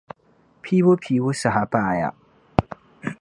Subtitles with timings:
[0.63, 2.09] Piibu piibu saha paaya.